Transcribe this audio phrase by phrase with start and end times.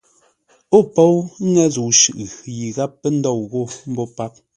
[0.77, 1.15] Ó póu
[1.51, 3.61] ŋə́ zə̂u shʉʼʉ yi gháp pə́ ndôu ghô
[3.91, 4.33] mbô páp.